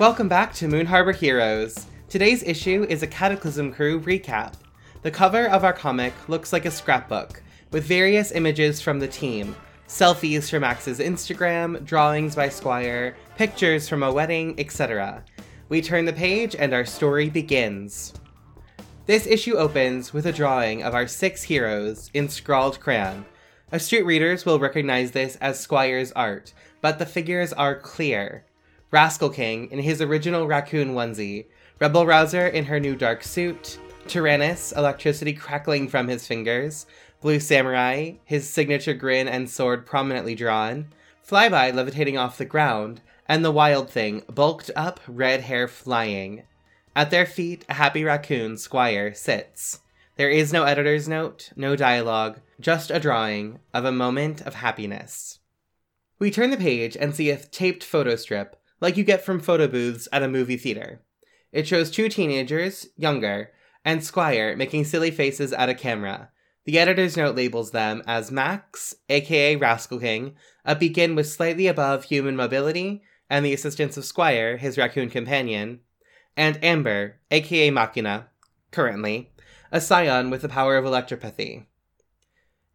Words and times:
Welcome 0.00 0.28
back 0.28 0.54
to 0.54 0.66
Moon 0.66 0.86
Harbor 0.86 1.12
Heroes. 1.12 1.86
Today's 2.08 2.42
issue 2.42 2.86
is 2.88 3.02
a 3.02 3.06
Cataclysm 3.06 3.70
Crew 3.70 4.00
recap. 4.00 4.54
The 5.02 5.10
cover 5.10 5.46
of 5.48 5.62
our 5.62 5.74
comic 5.74 6.14
looks 6.26 6.54
like 6.54 6.64
a 6.64 6.70
scrapbook, 6.70 7.42
with 7.70 7.84
various 7.84 8.32
images 8.32 8.80
from 8.80 8.98
the 8.98 9.06
team 9.06 9.54
selfies 9.86 10.48
from 10.48 10.62
Max's 10.62 11.00
Instagram, 11.00 11.84
drawings 11.84 12.34
by 12.34 12.48
Squire, 12.48 13.14
pictures 13.36 13.90
from 13.90 14.02
a 14.02 14.10
wedding, 14.10 14.54
etc. 14.56 15.22
We 15.68 15.82
turn 15.82 16.06
the 16.06 16.14
page 16.14 16.56
and 16.58 16.72
our 16.72 16.86
story 16.86 17.28
begins. 17.28 18.14
This 19.04 19.26
issue 19.26 19.56
opens 19.56 20.14
with 20.14 20.24
a 20.24 20.32
drawing 20.32 20.82
of 20.82 20.94
our 20.94 21.06
six 21.06 21.42
heroes 21.42 22.10
in 22.14 22.30
scrawled 22.30 22.80
crayon. 22.80 23.26
Astute 23.70 24.06
readers 24.06 24.46
will 24.46 24.60
recognize 24.60 25.10
this 25.10 25.36
as 25.42 25.60
Squire's 25.60 26.10
art, 26.12 26.54
but 26.80 26.98
the 26.98 27.04
figures 27.04 27.52
are 27.52 27.78
clear. 27.78 28.46
Rascal 28.92 29.30
King 29.30 29.70
in 29.70 29.78
his 29.78 30.02
original 30.02 30.46
raccoon 30.46 30.94
onesie, 30.94 31.46
Rebel 31.78 32.06
Rouser 32.06 32.46
in 32.46 32.64
her 32.64 32.80
new 32.80 32.96
dark 32.96 33.22
suit, 33.22 33.78
Tyrannus, 34.08 34.72
electricity 34.72 35.32
crackling 35.32 35.88
from 35.88 36.08
his 36.08 36.26
fingers, 36.26 36.86
Blue 37.20 37.38
Samurai, 37.38 38.14
his 38.24 38.48
signature 38.48 38.94
grin 38.94 39.28
and 39.28 39.48
sword 39.48 39.86
prominently 39.86 40.34
drawn, 40.34 40.88
Flyby 41.26 41.72
levitating 41.72 42.18
off 42.18 42.38
the 42.38 42.44
ground, 42.44 43.00
and 43.28 43.44
the 43.44 43.52
Wild 43.52 43.88
Thing, 43.88 44.22
bulked 44.28 44.72
up, 44.74 44.98
red 45.06 45.42
hair 45.42 45.68
flying. 45.68 46.42
At 46.96 47.12
their 47.12 47.26
feet, 47.26 47.64
a 47.68 47.74
happy 47.74 48.02
raccoon, 48.02 48.56
Squire, 48.56 49.14
sits. 49.14 49.80
There 50.16 50.30
is 50.30 50.52
no 50.52 50.64
editor's 50.64 51.08
note, 51.08 51.52
no 51.54 51.76
dialogue, 51.76 52.40
just 52.58 52.90
a 52.90 52.98
drawing 52.98 53.60
of 53.72 53.84
a 53.84 53.92
moment 53.92 54.40
of 54.40 54.54
happiness. 54.54 55.38
We 56.18 56.30
turn 56.30 56.50
the 56.50 56.56
page 56.56 56.96
and 56.96 57.14
see 57.14 57.30
a 57.30 57.36
taped 57.36 57.84
photo 57.84 58.16
strip, 58.16 58.59
like 58.80 58.96
you 58.96 59.04
get 59.04 59.24
from 59.24 59.40
photo 59.40 59.66
booths 59.66 60.08
at 60.12 60.22
a 60.22 60.28
movie 60.28 60.56
theater. 60.56 61.02
It 61.52 61.66
shows 61.66 61.90
two 61.90 62.08
teenagers, 62.08 62.88
younger, 62.96 63.50
and 63.84 64.04
Squire 64.04 64.56
making 64.56 64.84
silly 64.84 65.10
faces 65.10 65.52
at 65.52 65.68
a 65.68 65.74
camera, 65.74 66.30
the 66.64 66.78
editor's 66.78 67.16
note 67.16 67.36
labels 67.36 67.70
them 67.70 68.02
as 68.06 68.30
Max, 68.30 68.94
aka 69.08 69.56
Rascal 69.56 69.98
King, 69.98 70.36
a 70.64 70.76
beacon 70.76 71.14
with 71.14 71.28
slightly 71.28 71.66
above 71.66 72.04
human 72.04 72.36
mobility, 72.36 73.02
and 73.30 73.44
the 73.44 73.54
assistance 73.54 73.96
of 73.96 74.04
Squire, 74.04 74.56
his 74.56 74.76
raccoon 74.76 75.08
companion, 75.08 75.80
and 76.36 76.62
Amber, 76.62 77.16
aka 77.30 77.70
Machina, 77.70 78.28
currently, 78.70 79.32
a 79.72 79.80
scion 79.80 80.30
with 80.30 80.42
the 80.42 80.48
power 80.48 80.76
of 80.76 80.84
electropathy. 80.84 81.64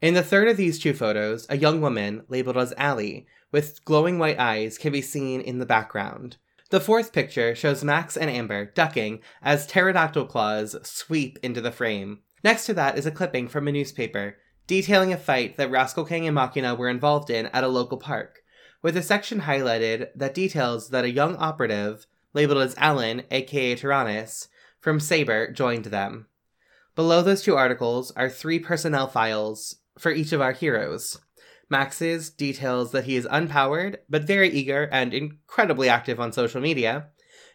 In 0.01 0.13
the 0.13 0.23
third 0.23 0.47
of 0.47 0.57
these 0.57 0.79
two 0.79 0.93
photos, 0.93 1.45
a 1.49 1.57
young 1.57 1.79
woman, 1.79 2.23
labeled 2.27 2.57
as 2.57 2.73
Allie, 2.77 3.27
with 3.55 3.85
glowing 3.85 4.19
white 4.19 4.37
eyes, 4.37 4.77
can 4.77 4.91
be 4.91 5.01
seen 5.01 5.39
in 5.39 5.59
the 5.59 5.65
background. 5.65 6.35
The 6.71 6.81
fourth 6.81 7.13
picture 7.13 7.55
shows 7.55 7.85
Max 7.85 8.17
and 8.17 8.29
Amber 8.29 8.65
ducking 8.65 9.21
as 9.41 9.65
pterodactyl 9.65 10.25
claws 10.25 10.75
sweep 10.83 11.39
into 11.41 11.61
the 11.61 11.71
frame. 11.71 12.19
Next 12.43 12.65
to 12.65 12.73
that 12.73 12.97
is 12.97 13.05
a 13.05 13.11
clipping 13.11 13.47
from 13.47 13.69
a 13.69 13.71
newspaper 13.71 14.35
detailing 14.67 15.13
a 15.13 15.17
fight 15.17 15.55
that 15.55 15.71
Rascal 15.71 16.03
King 16.03 16.27
and 16.27 16.35
Machina 16.35 16.75
were 16.75 16.89
involved 16.89 17.29
in 17.29 17.45
at 17.53 17.63
a 17.63 17.69
local 17.69 17.97
park, 17.97 18.41
with 18.81 18.97
a 18.97 19.01
section 19.01 19.39
highlighted 19.39 20.09
that 20.17 20.33
details 20.33 20.89
that 20.89 21.05
a 21.05 21.09
young 21.09 21.37
operative, 21.37 22.07
labeled 22.33 22.61
as 22.61 22.75
Alan, 22.77 23.23
aka 23.31 23.75
Tyrannus, 23.75 24.49
from 24.81 24.99
Saber 24.99 25.49
joined 25.49 25.85
them. 25.85 26.27
Below 26.93 27.21
those 27.21 27.41
two 27.41 27.55
articles 27.55 28.11
are 28.17 28.29
three 28.29 28.59
personnel 28.59 29.07
files 29.07 29.77
for 29.97 30.11
each 30.11 30.33
of 30.33 30.41
our 30.41 30.51
heroes. 30.51 31.19
Max's 31.69 32.29
details 32.29 32.91
that 32.91 33.05
he 33.05 33.15
is 33.15 33.25
unpowered, 33.25 33.97
but 34.09 34.23
very 34.23 34.49
eager 34.49 34.89
and 34.91 35.13
incredibly 35.13 35.89
active 35.89 36.19
on 36.19 36.31
social 36.31 36.61
media. 36.61 37.07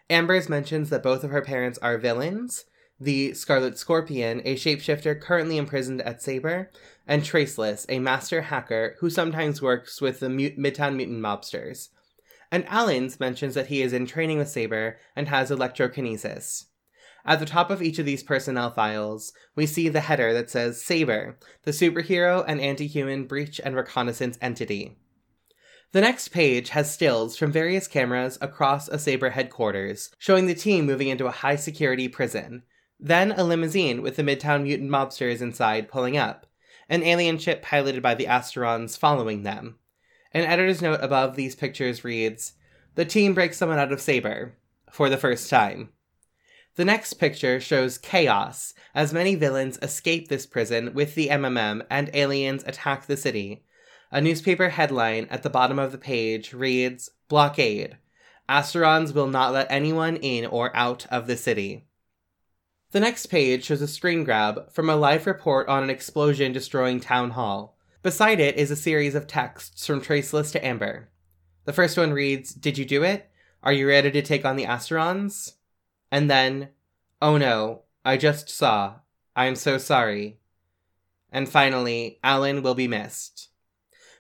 Amber's 0.08 0.48
mentions 0.48 0.90
that 0.90 1.02
both 1.02 1.22
of 1.22 1.30
her 1.30 1.42
parents 1.42 1.78
are 1.78 1.96
villains, 1.96 2.64
the 2.98 3.32
Scarlet 3.32 3.78
Scorpion, 3.78 4.42
a 4.44 4.56
shapeshifter 4.56 5.18
currently 5.18 5.56
imprisoned 5.56 6.02
at 6.02 6.22
Saber, 6.22 6.70
and 7.06 7.24
Traceless, 7.24 7.86
a 7.88 7.98
master 7.98 8.42
hacker 8.42 8.96
who 9.00 9.08
sometimes 9.08 9.62
works 9.62 10.00
with 10.00 10.20
the 10.20 10.28
Mut- 10.28 10.58
Midtown 10.58 10.96
Mutant 10.96 11.20
mobsters. 11.20 11.88
And 12.52 12.66
Alan's 12.66 13.18
mentions 13.18 13.54
that 13.54 13.68
he 13.68 13.80
is 13.80 13.92
in 13.92 14.06
training 14.06 14.38
with 14.38 14.48
Saber 14.48 14.98
and 15.16 15.28
has 15.28 15.50
electrokinesis. 15.50 16.66
At 17.24 17.38
the 17.38 17.46
top 17.46 17.70
of 17.70 17.82
each 17.82 17.98
of 17.98 18.06
these 18.06 18.22
personnel 18.22 18.70
files, 18.70 19.32
we 19.54 19.66
see 19.66 19.88
the 19.88 20.00
header 20.00 20.32
that 20.32 20.50
says 20.50 20.82
Saber, 20.82 21.38
the 21.64 21.70
superhero 21.70 22.44
and 22.46 22.60
anti 22.60 22.86
human 22.86 23.26
breach 23.26 23.60
and 23.62 23.76
reconnaissance 23.76 24.38
entity. 24.40 24.96
The 25.92 26.00
next 26.00 26.28
page 26.28 26.70
has 26.70 26.92
stills 26.92 27.36
from 27.36 27.50
various 27.50 27.88
cameras 27.88 28.38
across 28.40 28.88
a 28.88 28.98
Saber 28.98 29.30
headquarters, 29.30 30.10
showing 30.18 30.46
the 30.46 30.54
team 30.54 30.86
moving 30.86 31.08
into 31.08 31.26
a 31.26 31.32
high 31.32 31.56
security 31.56 32.08
prison, 32.08 32.62
then 32.98 33.32
a 33.32 33.42
limousine 33.42 34.00
with 34.00 34.16
the 34.16 34.22
Midtown 34.22 34.62
mutant 34.62 34.90
mobsters 34.90 35.40
inside 35.40 35.88
pulling 35.88 36.16
up, 36.16 36.46
an 36.88 37.02
alien 37.02 37.38
ship 37.38 37.62
piloted 37.62 38.02
by 38.02 38.14
the 38.14 38.26
Asterons 38.26 38.96
following 38.96 39.42
them. 39.42 39.78
An 40.32 40.44
editor's 40.44 40.80
note 40.80 41.00
above 41.02 41.34
these 41.34 41.56
pictures 41.56 42.04
reads 42.04 42.52
The 42.94 43.04
team 43.04 43.34
breaks 43.34 43.56
someone 43.56 43.78
out 43.78 43.92
of 43.92 44.00
Saber, 44.00 44.54
for 44.92 45.08
the 45.08 45.16
first 45.16 45.50
time. 45.50 45.90
The 46.80 46.86
next 46.86 47.12
picture 47.20 47.60
shows 47.60 47.98
chaos 47.98 48.72
as 48.94 49.12
many 49.12 49.34
villains 49.34 49.78
escape 49.82 50.28
this 50.28 50.46
prison 50.46 50.94
with 50.94 51.14
the 51.14 51.28
MMM 51.28 51.84
and 51.90 52.08
aliens 52.14 52.64
attack 52.64 53.04
the 53.04 53.18
city. 53.18 53.66
A 54.10 54.22
newspaper 54.22 54.70
headline 54.70 55.26
at 55.28 55.42
the 55.42 55.50
bottom 55.50 55.78
of 55.78 55.92
the 55.92 55.98
page 55.98 56.54
reads 56.54 57.10
Blockade. 57.28 57.98
Asterons 58.48 59.12
will 59.12 59.26
not 59.26 59.52
let 59.52 59.70
anyone 59.70 60.16
in 60.16 60.46
or 60.46 60.74
out 60.74 61.04
of 61.10 61.26
the 61.26 61.36
city. 61.36 61.86
The 62.92 63.00
next 63.00 63.26
page 63.26 63.64
shows 63.64 63.82
a 63.82 63.86
screen 63.86 64.24
grab 64.24 64.72
from 64.72 64.88
a 64.88 64.96
live 64.96 65.26
report 65.26 65.68
on 65.68 65.82
an 65.82 65.90
explosion 65.90 66.50
destroying 66.50 66.98
Town 66.98 67.32
Hall. 67.32 67.76
Beside 68.02 68.40
it 68.40 68.56
is 68.56 68.70
a 68.70 68.74
series 68.74 69.14
of 69.14 69.26
texts 69.26 69.86
from 69.86 70.00
Traceless 70.00 70.50
to 70.52 70.66
Amber. 70.66 71.10
The 71.66 71.74
first 71.74 71.98
one 71.98 72.14
reads, 72.14 72.54
Did 72.54 72.78
you 72.78 72.86
do 72.86 73.02
it? 73.02 73.28
Are 73.62 73.74
you 73.74 73.86
ready 73.86 74.10
to 74.10 74.22
take 74.22 74.46
on 74.46 74.56
the 74.56 74.64
Asterons? 74.64 75.56
And 76.10 76.30
then, 76.30 76.70
Oh 77.22 77.36
no, 77.36 77.82
I 78.04 78.16
just 78.16 78.48
saw. 78.48 78.96
I'm 79.36 79.56
so 79.56 79.78
sorry. 79.78 80.38
And 81.32 81.48
finally, 81.48 82.18
Alan 82.24 82.62
will 82.62 82.74
be 82.74 82.88
missed. 82.88 83.48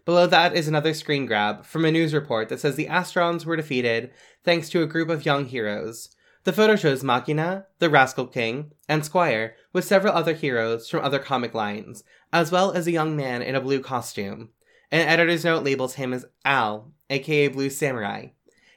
Below 0.04 0.26
that 0.28 0.54
is 0.54 0.68
another 0.68 0.94
screen 0.94 1.26
grab 1.26 1.64
from 1.64 1.84
a 1.84 1.90
news 1.90 2.14
report 2.14 2.48
that 2.48 2.60
says 2.60 2.76
the 2.76 2.86
Asterons 2.86 3.44
were 3.44 3.56
defeated 3.56 4.10
thanks 4.44 4.68
to 4.70 4.82
a 4.82 4.86
group 4.86 5.08
of 5.08 5.26
young 5.26 5.46
heroes 5.46 6.14
the 6.44 6.52
photo 6.54 6.74
shows 6.74 7.04
Machina, 7.04 7.66
the 7.80 7.90
Rascal 7.90 8.26
King, 8.26 8.72
and 8.88 9.04
Squire, 9.04 9.56
with 9.74 9.84
several 9.84 10.14
other 10.14 10.32
heroes 10.32 10.88
from 10.88 11.04
other 11.04 11.18
comic 11.18 11.52
lines, 11.52 12.02
as 12.32 12.50
well 12.50 12.72
as 12.72 12.86
a 12.86 12.92
young 12.92 13.14
man 13.14 13.42
in 13.42 13.54
a 13.54 13.60
blue 13.60 13.80
costume. 13.80 14.48
An 14.90 15.06
editor's 15.06 15.44
note 15.44 15.64
labels 15.64 15.94
him 15.94 16.14
as 16.14 16.24
Al, 16.44 16.92
aka 17.10 17.48
Blue 17.48 17.68
Samurai. 17.68 18.28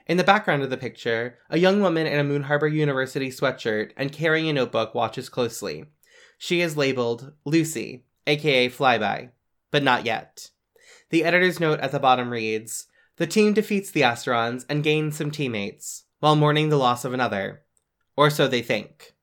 In 0.06 0.18
the 0.18 0.24
background 0.24 0.64
of 0.64 0.70
the 0.70 0.78
picture, 0.78 1.40
a 1.50 1.58
young 1.58 1.82
woman 1.82 2.06
in 2.06 2.20
a 2.20 2.26
Moon 2.26 2.44
Harbor 2.44 2.68
University 2.68 3.30
sweatshirt 3.30 3.92
and 3.96 4.12
carrying 4.12 4.50
a 4.50 4.54
notebook 4.54 4.94
watches 4.94 5.30
closely. 5.30 5.86
She 6.38 6.60
is 6.60 6.76
labeled 6.76 7.32
Lucy, 7.46 8.04
aka 8.28 8.68
Flyby, 8.70 9.30
but 9.72 9.82
not 9.82 10.06
yet. 10.06 10.50
The 11.10 11.24
editor's 11.24 11.60
note 11.60 11.80
at 11.80 11.94
the 11.94 12.00
bottom 12.00 12.32
reads 12.32 12.88
The 13.16 13.28
team 13.28 13.54
defeats 13.54 13.92
the 13.92 14.02
Asterons 14.02 14.66
and 14.68 14.84
gains 14.84 15.16
some 15.16 15.32
teammates 15.32 16.04
while 16.20 16.36
mourning 16.36 16.68
the 16.68 16.78
loss 16.78 17.06
of 17.06 17.14
another. 17.14 17.64
Or 18.18 18.30
so 18.30 18.48
they 18.48 18.62
think. 18.62 19.14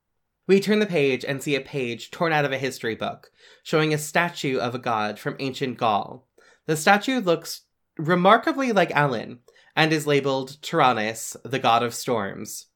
We 0.47 0.61
turn 0.61 0.79
the 0.79 0.87
page 0.87 1.25
and 1.27 1.43
see 1.43 1.55
a 1.55 1.61
page 1.61 2.11
torn 2.11 2.33
out 2.33 2.47
of 2.47 2.53
a 2.53 2.59
history 2.59 2.95
book, 2.95 3.31
showing 3.63 3.93
a 3.93 3.99
statue 3.99 4.59
of 4.59 4.75
a 4.75 4.79
god 4.79 5.19
from 5.19 5.37
ancient 5.39 5.77
Gaul. 5.77 6.27
The 6.65 6.77
statue 6.77 7.21
looks 7.21 7.63
remarkably 7.99 8.73
like 8.73 8.91
Alan 8.93 9.41
and 9.77 9.93
is 9.93 10.07
labeled 10.07 10.61
Tyrannus, 10.63 11.37
the 11.45 11.59
god 11.59 11.83
of 11.83 11.95
storms. 11.95 12.67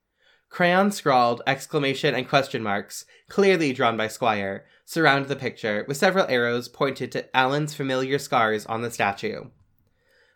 Crayon 0.49 0.93
scrawled 0.93 1.43
exclamation 1.47 2.15
and 2.15 2.29
question 2.29 2.63
marks, 2.63 3.05
clearly 3.29 3.73
drawn 3.73 3.97
by 3.97 4.07
Squire, 4.07 4.65
surround 4.85 5.27
the 5.27 5.35
picture, 5.35 5.85
with 5.89 5.97
several 5.97 6.27
arrows 6.29 6.69
pointed 6.69 7.11
to 7.13 7.37
Alan's 7.37 7.75
familiar 7.75 8.19
scars 8.19 8.65
on 8.67 8.83
the 8.83 8.91
statue. 8.91 9.47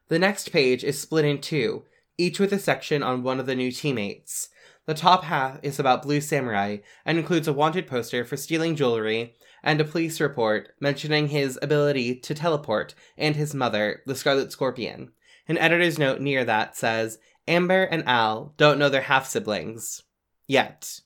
The 0.08 0.19
next 0.19 0.50
page 0.50 0.82
is 0.82 0.99
split 0.99 1.25
in 1.25 1.40
two, 1.40 1.84
each 2.16 2.40
with 2.40 2.52
a 2.52 2.58
section 2.58 3.02
on 3.02 3.22
one 3.22 3.38
of 3.38 3.46
the 3.46 3.55
new 3.55 3.70
teammates. 3.70 4.49
The 4.87 4.94
top 4.94 5.25
half 5.25 5.60
is 5.62 5.78
about 5.78 6.02
Blue 6.02 6.20
Samurai 6.20 6.78
and 7.05 7.19
includes 7.19 7.46
a 7.46 7.52
wanted 7.52 7.87
poster 7.87 8.25
for 8.25 8.37
stealing 8.37 8.75
jewelry 8.75 9.34
and 9.62 9.81
a 9.81 9.84
police 9.84 10.20
report 10.20 10.70
mentioning 10.81 11.28
his 11.28 11.58
ability 11.60 12.16
to 12.20 12.34
teleport 12.34 12.94
and 13.16 13.37
his 13.37 13.55
mother, 13.55 14.02
the 14.06 14.14
Scarlet 14.14 14.50
Scorpion. 14.50 15.12
An 15.48 15.56
editor's 15.56 15.98
note 15.98 16.20
near 16.20 16.44
that 16.44 16.76
says 16.76 17.18
Amber 17.46 17.84
and 17.84 18.06
Al 18.06 18.52
don't 18.58 18.78
know 18.78 18.90
their 18.90 19.02
half 19.02 19.26
siblings. 19.26 20.02
Yet. 20.46 21.00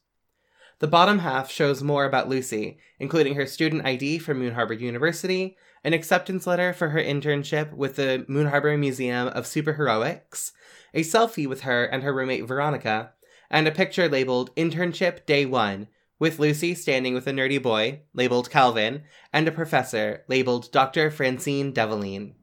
The 0.80 0.88
bottom 0.88 1.20
half 1.20 1.48
shows 1.48 1.80
more 1.80 2.04
about 2.04 2.28
Lucy, 2.28 2.78
including 2.98 3.36
her 3.36 3.46
student 3.46 3.86
ID 3.86 4.18
from 4.18 4.40
Moon 4.40 4.54
Harbor 4.54 4.74
University, 4.74 5.56
an 5.84 5.92
acceptance 5.92 6.44
letter 6.44 6.72
for 6.72 6.88
her 6.88 6.98
internship 6.98 7.72
with 7.72 7.94
the 7.94 8.24
Moon 8.26 8.48
Harbor 8.48 8.76
Museum 8.76 9.28
of 9.28 9.44
Superheroics, 9.44 10.50
a 10.92 11.02
selfie 11.02 11.46
with 11.46 11.60
her 11.60 11.84
and 11.84 12.02
her 12.02 12.12
roommate 12.12 12.48
Veronica, 12.48 13.12
and 13.48 13.68
a 13.68 13.72
picture 13.72 14.08
labeled 14.08 14.52
Internship 14.56 15.24
Day 15.24 15.46
1, 15.46 15.86
with 16.18 16.40
Lucy 16.40 16.74
standing 16.74 17.14
with 17.14 17.28
a 17.28 17.32
nerdy 17.32 17.62
boy, 17.62 18.00
labeled 18.12 18.50
Calvin, 18.50 19.04
and 19.32 19.46
a 19.46 19.52
professor, 19.52 20.24
labeled 20.26 20.72
Dr. 20.72 21.12
Francine 21.12 21.72
Develine. 21.72 22.34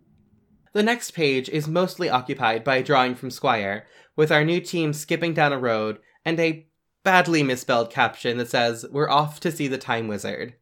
The 0.74 0.84
next 0.84 1.12
page 1.12 1.50
is 1.50 1.68
mostly 1.68 2.10
occupied 2.10 2.64
by 2.64 2.78
a 2.78 2.84
drawing 2.84 3.16
from 3.16 3.32
Squire, 3.32 3.88
with 4.16 4.32
our 4.32 4.46
new 4.46 4.62
team 4.62 4.94
skipping 4.94 5.34
down 5.34 5.52
a 5.52 5.58
road 5.58 6.00
and 6.24 6.40
a 6.40 6.68
badly 7.04 7.42
misspelled 7.42 7.90
caption 7.90 8.38
that 8.38 8.50
says, 8.50 8.86
We're 8.92 9.10
off 9.10 9.40
to 9.40 9.52
see 9.52 9.68
the 9.68 9.78
Time 9.80 10.08
Wizard. 10.08 10.54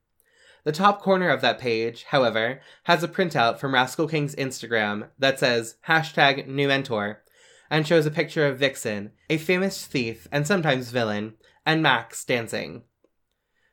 The 0.63 0.71
top 0.71 1.01
corner 1.01 1.29
of 1.29 1.41
that 1.41 1.59
page, 1.59 2.03
however, 2.09 2.61
has 2.83 3.03
a 3.03 3.07
printout 3.07 3.57
from 3.57 3.73
Rascal 3.73 4.07
King's 4.07 4.35
Instagram 4.35 5.09
that 5.17 5.39
says 5.39 5.75
hashtag 5.87 6.47
new 6.47 6.67
mentor 6.67 7.23
and 7.69 7.85
shows 7.85 8.05
a 8.05 8.11
picture 8.11 8.45
of 8.45 8.59
Vixen, 8.59 9.11
a 9.29 9.37
famous 9.37 9.85
thief 9.85 10.27
and 10.31 10.47
sometimes 10.47 10.89
villain, 10.89 11.35
and 11.65 11.83
Max 11.83 12.23
dancing. 12.23 12.83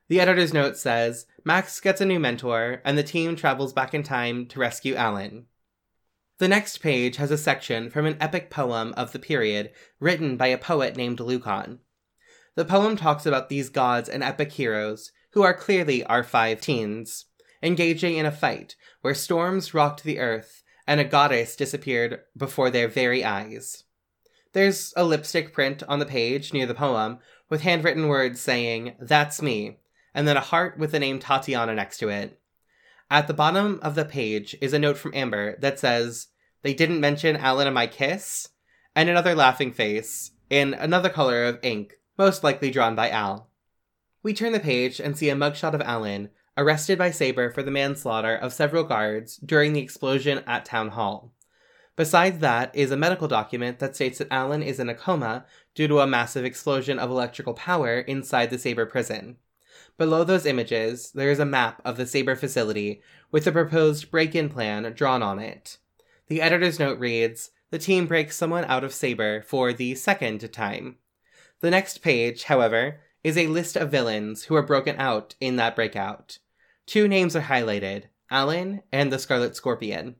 The 0.08 0.20
editor's 0.20 0.52
note 0.52 0.76
says 0.76 1.26
Max 1.44 1.80
gets 1.80 2.00
a 2.00 2.04
new 2.04 2.18
mentor, 2.18 2.80
and 2.84 2.98
the 2.98 3.02
team 3.02 3.36
travels 3.36 3.72
back 3.72 3.94
in 3.94 4.02
time 4.02 4.46
to 4.46 4.60
rescue 4.60 4.94
Alan. 4.94 5.46
The 6.44 6.48
next 6.48 6.82
page 6.82 7.16
has 7.16 7.30
a 7.30 7.38
section 7.38 7.88
from 7.88 8.04
an 8.04 8.18
epic 8.20 8.50
poem 8.50 8.92
of 8.98 9.12
the 9.12 9.18
period 9.18 9.70
written 9.98 10.36
by 10.36 10.48
a 10.48 10.58
poet 10.58 10.94
named 10.94 11.18
Lucan. 11.18 11.78
The 12.54 12.66
poem 12.66 12.98
talks 12.98 13.24
about 13.24 13.48
these 13.48 13.70
gods 13.70 14.10
and 14.10 14.22
epic 14.22 14.52
heroes, 14.52 15.10
who 15.30 15.40
are 15.40 15.54
clearly 15.54 16.04
our 16.04 16.22
five 16.22 16.60
teens, 16.60 17.24
engaging 17.62 18.18
in 18.18 18.26
a 18.26 18.30
fight 18.30 18.76
where 19.00 19.14
storms 19.14 19.72
rocked 19.72 20.04
the 20.04 20.18
earth 20.18 20.62
and 20.86 21.00
a 21.00 21.04
goddess 21.04 21.56
disappeared 21.56 22.20
before 22.36 22.68
their 22.68 22.88
very 22.88 23.24
eyes. 23.24 23.84
There's 24.52 24.92
a 24.98 25.04
lipstick 25.04 25.54
print 25.54 25.82
on 25.84 25.98
the 25.98 26.04
page 26.04 26.52
near 26.52 26.66
the 26.66 26.74
poem 26.74 27.20
with 27.48 27.62
handwritten 27.62 28.06
words 28.06 28.38
saying, 28.38 28.96
That's 29.00 29.40
me, 29.40 29.78
and 30.12 30.28
then 30.28 30.36
a 30.36 30.40
heart 30.40 30.78
with 30.78 30.92
the 30.92 30.98
name 30.98 31.20
Tatiana 31.20 31.74
next 31.74 31.96
to 32.00 32.10
it. 32.10 32.38
At 33.10 33.28
the 33.28 33.32
bottom 33.32 33.80
of 33.80 33.94
the 33.94 34.04
page 34.04 34.54
is 34.60 34.74
a 34.74 34.78
note 34.78 34.98
from 34.98 35.14
Amber 35.14 35.56
that 35.60 35.78
says, 35.78 36.28
They 36.64 36.72
didn't 36.72 36.98
mention 36.98 37.36
Alan 37.36 37.66
and 37.66 37.74
my 37.74 37.86
kiss? 37.86 38.48
And 38.96 39.10
another 39.10 39.34
laughing 39.34 39.70
face, 39.70 40.30
in 40.48 40.72
another 40.72 41.10
color 41.10 41.44
of 41.44 41.58
ink, 41.62 41.98
most 42.16 42.42
likely 42.42 42.70
drawn 42.70 42.94
by 42.94 43.10
Al. 43.10 43.50
We 44.22 44.32
turn 44.32 44.52
the 44.52 44.60
page 44.60 44.98
and 44.98 45.14
see 45.14 45.28
a 45.28 45.36
mugshot 45.36 45.74
of 45.74 45.82
Alan, 45.82 46.30
arrested 46.56 46.96
by 46.96 47.10
Saber 47.10 47.50
for 47.50 47.62
the 47.62 47.70
manslaughter 47.70 48.34
of 48.34 48.54
several 48.54 48.82
guards 48.82 49.36
during 49.36 49.74
the 49.74 49.82
explosion 49.82 50.42
at 50.46 50.64
Town 50.64 50.88
Hall. 50.88 51.34
Besides 51.96 52.38
that 52.38 52.74
is 52.74 52.90
a 52.90 52.96
medical 52.96 53.28
document 53.28 53.78
that 53.80 53.94
states 53.94 54.16
that 54.16 54.32
Alan 54.32 54.62
is 54.62 54.80
in 54.80 54.88
a 54.88 54.94
coma 54.94 55.44
due 55.74 55.86
to 55.88 56.00
a 56.00 56.06
massive 56.06 56.46
explosion 56.46 56.98
of 56.98 57.10
electrical 57.10 57.52
power 57.52 58.00
inside 58.00 58.48
the 58.48 58.58
Saber 58.58 58.86
prison. 58.86 59.36
Below 59.98 60.24
those 60.24 60.46
images, 60.46 61.12
there 61.12 61.30
is 61.30 61.40
a 61.40 61.44
map 61.44 61.82
of 61.84 61.98
the 61.98 62.06
Saber 62.06 62.36
facility 62.36 63.02
with 63.30 63.44
the 63.44 63.52
proposed 63.52 64.10
break 64.10 64.34
in 64.34 64.48
plan 64.48 64.90
drawn 64.94 65.22
on 65.22 65.38
it. 65.38 65.76
The 66.28 66.40
editor's 66.40 66.78
note 66.78 66.98
reads 66.98 67.50
The 67.70 67.78
team 67.78 68.06
breaks 68.06 68.36
someone 68.36 68.64
out 68.64 68.84
of 68.84 68.94
Saber 68.94 69.42
for 69.42 69.72
the 69.72 69.94
second 69.94 70.52
time. 70.52 70.96
The 71.60 71.70
next 71.70 72.02
page, 72.02 72.44
however, 72.44 73.00
is 73.22 73.36
a 73.36 73.46
list 73.46 73.76
of 73.76 73.90
villains 73.90 74.44
who 74.44 74.54
are 74.54 74.62
broken 74.62 74.96
out 74.98 75.34
in 75.40 75.56
that 75.56 75.76
breakout. 75.76 76.38
Two 76.86 77.08
names 77.08 77.34
are 77.34 77.42
highlighted 77.42 78.04
Alan 78.30 78.82
and 78.92 79.12
the 79.12 79.18
Scarlet 79.18 79.56
Scorpion. 79.56 80.16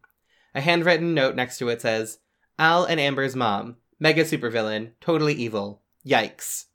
A 0.54 0.60
handwritten 0.60 1.14
note 1.14 1.34
next 1.34 1.58
to 1.58 1.68
it 1.68 1.80
says 1.80 2.18
Al 2.58 2.84
and 2.84 3.00
Amber's 3.00 3.34
mom, 3.34 3.76
mega 3.98 4.24
supervillain, 4.24 4.92
totally 5.00 5.34
evil. 5.34 5.82
Yikes. 6.06 6.66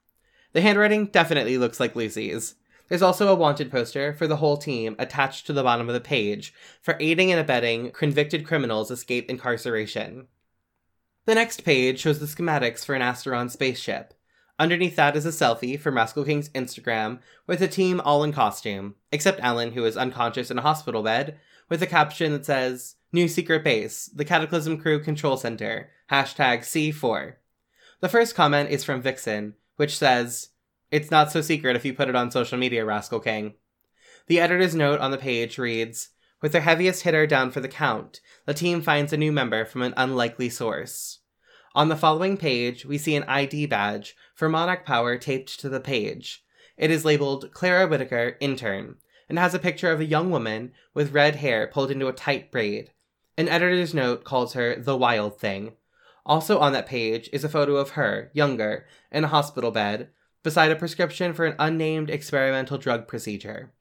The 0.54 0.62
handwriting 0.62 1.06
definitely 1.08 1.58
looks 1.58 1.80
like 1.80 1.96
Lucy's. 1.96 2.56
There's 2.90 3.04
also 3.04 3.28
a 3.28 3.36
wanted 3.36 3.72
poster 3.72 4.14
for 4.14 4.28
the 4.28 4.38
whole 4.38 4.58
team 4.58 4.96
attached 5.00 5.46
to 5.46 5.54
the 5.54 5.64
bottom 5.64 5.88
of 5.88 5.94
the 5.94 6.02
page 6.02 6.54
for 6.82 6.98
aiding 7.00 7.32
and 7.32 7.40
abetting 7.40 7.92
convicted 7.92 8.46
criminals 8.46 8.90
escape 8.92 9.30
incarceration. 9.30 10.28
The 11.26 11.36
next 11.36 11.64
page 11.64 12.00
shows 12.00 12.20
the 12.20 12.26
schematics 12.26 12.84
for 12.84 12.96
an 12.96 13.04
Asteron 13.04 13.52
spaceship. 13.52 14.16
Underneath 14.58 14.96
that 14.96 15.16
is 15.16 15.26
a 15.26 15.30
selfie 15.30 15.80
from 15.80 15.96
Rascal 15.96 16.26
King's 16.26 16.50
Instagram 16.50 17.20
with 17.46 17.60
the 17.60 17.68
team 17.68 18.02
all 18.02 18.24
in 18.24 18.34
costume, 18.34 18.96
except 19.12 19.40
Alan, 19.40 19.74
who 19.74 19.86
is 19.86 19.96
unconscious 19.96 20.50
in 20.50 20.58
a 20.58 20.64
hospital 20.64 21.04
bed, 21.04 21.40
with 21.70 21.84
a 21.84 21.88
caption 21.88 22.32
that 22.34 22.46
says, 22.46 22.96
New 23.12 23.28
secret 23.28 23.64
base, 23.64 24.08
the 24.08 24.26
Cataclysm 24.26 24.80
Crew 24.80 25.00
Control 25.00 25.38
Center, 25.38 25.90
hashtag 26.12 26.60
C4. 26.60 27.36
The 28.02 28.10
first 28.10 28.36
comment 28.36 28.70
is 28.70 28.84
from 28.84 29.02
Vixen, 29.02 29.56
which 29.78 29.98
says, 29.98 30.50
it's 30.92 31.12
not 31.12 31.32
so 31.32 31.42
secret 31.42 31.76
if 31.76 31.86
you 31.86 31.94
put 31.94 32.10
it 32.10 32.16
on 32.16 32.32
social 32.32 32.58
media, 32.58 32.86
Rascal 32.86 33.20
King. 33.20 33.54
The 34.28 34.40
editor's 34.40 34.76
note 34.76 35.00
on 35.00 35.12
the 35.12 35.18
page 35.18 35.58
reads 35.58 36.10
With 36.42 36.52
their 36.52 36.62
heaviest 36.62 37.04
hitter 37.04 37.28
down 37.28 37.52
for 37.52 37.60
the 37.60 37.68
count, 37.68 38.22
the 38.46 38.54
team 38.54 38.82
finds 38.82 39.14
a 39.14 39.18
new 39.18 39.32
member 39.32 39.66
from 39.66 39.82
an 39.82 39.94
unlikely 39.98 40.50
source. 40.50 41.20
On 41.76 41.90
the 41.90 41.96
following 41.96 42.38
page, 42.38 42.86
we 42.86 42.98
see 42.98 43.16
an 43.16 43.24
ID 43.24 43.68
badge 43.68 44.16
for 44.34 44.50
Monarch 44.50 44.86
Power 44.86 45.18
taped 45.18 45.60
to 45.60 45.70
the 45.70 45.80
page. 45.80 46.44
It 46.78 46.90
is 46.90 47.06
labeled 47.06 47.52
Clara 47.54 47.88
Whitaker, 47.88 48.38
intern, 48.40 48.96
and 49.28 49.38
has 49.38 49.54
a 49.54 49.60
picture 49.60 49.92
of 49.92 50.00
a 50.00 50.06
young 50.06 50.32
woman 50.32 50.72
with 50.94 51.14
red 51.14 51.36
hair 51.36 51.68
pulled 51.68 51.92
into 51.92 52.08
a 52.08 52.14
tight 52.14 52.52
braid. 52.52 52.92
An 53.38 53.48
editor's 53.48 53.94
note 53.94 54.24
calls 54.24 54.54
her 54.54 54.76
the 54.76 54.98
Wild 54.98 55.40
Thing. 55.40 55.74
Also 56.26 56.60
on 56.60 56.74
that 56.74 56.88
page 56.88 57.30
is 57.32 57.44
a 57.44 57.50
photo 57.50 57.76
of 57.76 57.92
her, 57.92 58.32
younger, 58.34 58.86
in 59.12 59.24
a 59.24 59.28
hospital 59.28 59.72
bed, 59.72 60.10
beside 60.44 60.72
a 60.72 60.76
prescription 60.76 61.34
for 61.34 61.46
an 61.46 61.56
unnamed 61.60 62.10
experimental 62.10 62.78
drug 62.78 63.08
procedure. 63.08 63.74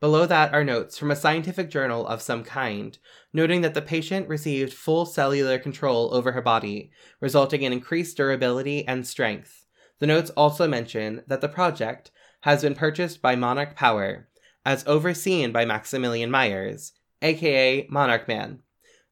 Below 0.00 0.26
that 0.26 0.54
are 0.54 0.62
notes 0.62 0.96
from 0.96 1.10
a 1.10 1.16
scientific 1.16 1.70
journal 1.70 2.06
of 2.06 2.22
some 2.22 2.44
kind, 2.44 2.96
noting 3.32 3.62
that 3.62 3.74
the 3.74 3.82
patient 3.82 4.28
received 4.28 4.72
full 4.72 5.04
cellular 5.04 5.58
control 5.58 6.14
over 6.14 6.32
her 6.32 6.42
body, 6.42 6.92
resulting 7.20 7.62
in 7.62 7.72
increased 7.72 8.16
durability 8.16 8.86
and 8.86 9.06
strength. 9.06 9.66
The 9.98 10.06
notes 10.06 10.30
also 10.30 10.68
mention 10.68 11.22
that 11.26 11.40
the 11.40 11.48
project 11.48 12.12
has 12.42 12.62
been 12.62 12.76
purchased 12.76 13.20
by 13.20 13.34
Monarch 13.34 13.74
Power, 13.74 14.28
as 14.64 14.86
overseen 14.86 15.50
by 15.50 15.64
Maximilian 15.64 16.30
Myers, 16.30 16.92
aka 17.20 17.86
Monarch 17.90 18.28
Man. 18.28 18.60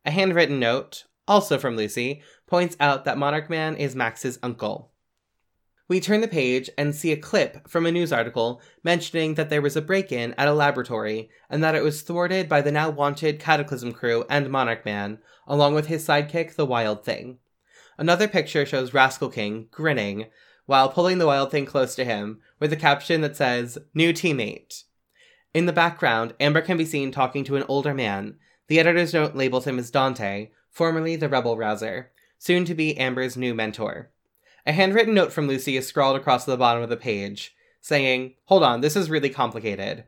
A 0.05 0.13
handwritten 0.13 0.61
note, 0.61 1.05
also 1.27 1.59
from 1.59 1.77
Lucy, 1.77 2.23
points 2.47 2.77
out 2.79 3.05
that 3.05 3.19
Monarch 3.19 3.51
Man 3.51 3.77
is 3.77 3.97
Max's 3.97 4.39
uncle. 4.41 4.93
We 5.89 6.01
turn 6.01 6.21
the 6.21 6.29
page 6.29 6.69
and 6.77 6.95
see 6.95 7.13
a 7.13 7.17
clip 7.17 7.69
from 7.69 7.87
a 7.87 7.93
news 7.93 8.13
article 8.13 8.61
mentioning 8.83 9.35
that 9.35 9.51
there 9.51 9.63
was 9.63 9.77
a 9.77 9.83
break 9.83 10.11
in 10.11 10.35
at 10.37 10.49
a 10.49 10.53
laboratory 10.53 11.31
and 11.49 11.63
that 11.63 11.77
it 11.77 11.85
was 11.85 12.03
thwarted 12.03 12.49
by 12.49 12.61
the 12.61 12.73
now 12.73 12.91
wanted 12.91 13.39
Cataclysm 13.39 13.93
crew 13.93 14.25
and 14.29 14.51
Monarch 14.51 14.85
Man, 14.85 15.21
along 15.47 15.75
with 15.75 15.87
his 15.87 16.05
sidekick, 16.05 16.57
the 16.57 16.67
Wild 16.67 17.05
Thing. 17.05 17.39
Another 17.99 18.27
picture 18.27 18.67
shows 18.67 18.93
Rascal 18.93 19.29
King 19.29 19.69
grinning 19.71 20.27
while 20.67 20.89
pulling 20.89 21.19
the 21.19 21.27
Wild 21.27 21.53
Thing 21.53 21.67
close 21.67 21.95
to 21.95 22.05
him 22.05 22.41
with 22.59 22.73
a 22.73 22.77
caption 22.77 23.21
that 23.21 23.37
says, 23.37 23.79
New 23.95 24.13
teammate. 24.13 24.83
In 25.55 25.67
the 25.67 25.73
background, 25.73 26.35
Amber 26.41 26.63
can 26.63 26.77
be 26.77 26.85
seen 26.85 27.13
talking 27.13 27.45
to 27.45 27.55
an 27.55 27.65
older 27.69 27.95
man. 27.95 28.39
The 28.67 28.81
editor's 28.81 29.15
note 29.15 29.37
labels 29.37 29.67
him 29.67 29.79
as 29.79 29.93
Dante, 29.93 30.51
formerly 30.69 31.15
the 31.15 31.29
Rebel 31.29 31.57
Rouser, 31.57 32.11
soon 32.39 32.65
to 32.65 32.75
be 32.75 32.99
Amber's 32.99 33.37
new 33.37 33.55
mentor. 33.55 34.11
A 34.69 34.73
handwritten 34.73 35.15
note 35.15 35.33
from 35.33 35.47
Lucy 35.47 35.77
is 35.77 35.87
scrawled 35.87 36.17
across 36.17 36.45
the 36.45 36.57
bottom 36.57 36.83
of 36.83 36.89
the 36.89 36.97
page, 36.97 37.55
saying, 37.81 38.35
Hold 38.47 38.65
on, 38.65 38.81
this 38.81 38.97
is 38.97 39.09
really 39.09 39.31
complicated. 39.31 40.03